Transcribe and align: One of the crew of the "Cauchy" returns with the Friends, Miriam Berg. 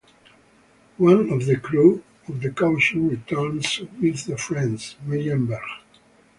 One 0.97 1.29
of 1.31 1.45
the 1.45 1.57
crew 1.57 2.03
of 2.27 2.41
the 2.41 2.49
"Cauchy" 2.49 2.99
returns 3.11 3.81
with 4.01 4.25
the 4.25 4.35
Friends, 4.35 4.95
Miriam 5.05 5.45
Berg. 5.45 5.61